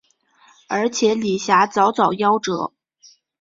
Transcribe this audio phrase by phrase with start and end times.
[0.67, 2.71] 而且李遐早早夭折。